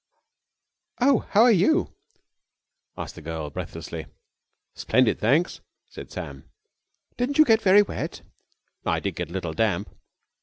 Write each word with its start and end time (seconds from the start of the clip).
"Oh, 0.99 1.27
how 1.29 1.43
are 1.43 1.51
you?" 1.51 1.93
asked 2.97 3.13
the 3.13 3.21
girl 3.21 3.51
breathlessly. 3.51 4.07
"Splendid, 4.73 5.19
thanks," 5.19 5.61
said 5.89 6.09
Sam. 6.09 6.45
"Didn't 7.17 7.37
you 7.37 7.45
get 7.45 7.61
very 7.61 7.83
wet?" 7.83 8.23
"I 8.83 8.99
did 8.99 9.13
get 9.13 9.29
a 9.29 9.33
little 9.33 9.53
damp." 9.53 9.91